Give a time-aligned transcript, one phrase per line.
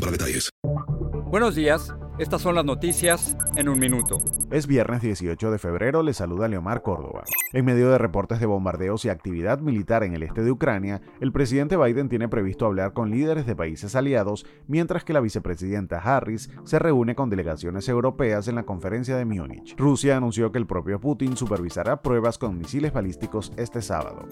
[0.00, 0.50] para detalles.
[1.30, 4.18] Buenos días, estas son las noticias en un minuto.
[4.50, 7.24] Es viernes 18 de febrero, le saluda Leomar Córdoba.
[7.52, 11.32] En medio de reportes de bombardeos y actividad militar en el este de Ucrania, el
[11.32, 16.50] presidente Biden tiene previsto hablar con líderes de países aliados, mientras que la vicepresidenta Harris
[16.64, 19.76] se reúne con delegaciones europeas en la conferencia de Múnich.
[19.76, 24.26] Rusia anunció que el propio Putin supervisará pruebas con misiles balísticos este sábado.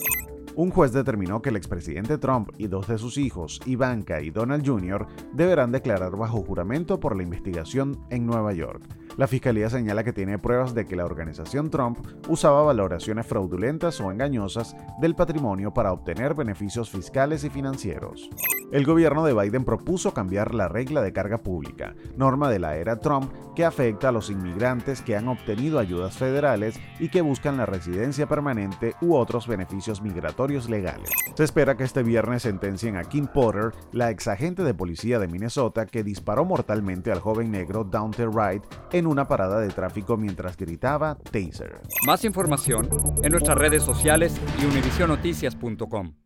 [0.57, 4.67] Un juez determinó que el expresidente Trump y dos de sus hijos, Ivanka y Donald
[4.67, 8.81] Jr., deberán declarar bajo juramento por la investigación en Nueva York.
[9.17, 14.13] La fiscalía señala que tiene pruebas de que la organización Trump usaba valoraciones fraudulentas o
[14.13, 18.29] engañosas del patrimonio para obtener beneficios fiscales y financieros.
[18.73, 22.99] El gobierno de Biden propuso cambiar la regla de carga pública, norma de la era
[22.99, 27.65] Trump que afecta a los inmigrantes que han obtenido ayudas federales y que buscan la
[27.65, 31.09] residencia permanente u otros beneficios migratorios legales.
[31.35, 35.29] Se espera que este viernes sentencien a Kim Potter, la ex agente de policía de
[35.29, 40.57] Minnesota que disparó mortalmente al joven negro Daunte Wright en una parada de tráfico mientras
[40.57, 41.81] gritaba Taser.
[42.07, 42.89] Más información
[43.23, 46.26] en nuestras redes sociales y univisionoticias.com.